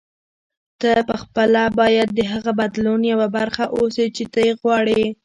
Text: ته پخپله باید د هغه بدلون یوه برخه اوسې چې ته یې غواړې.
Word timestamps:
ته 0.81 0.91
پخپله 1.09 1.63
باید 1.79 2.09
د 2.13 2.19
هغه 2.33 2.51
بدلون 2.59 3.01
یوه 3.13 3.27
برخه 3.37 3.63
اوسې 3.77 4.05
چې 4.15 4.23
ته 4.33 4.39
یې 4.47 4.53
غواړې. 4.61 5.03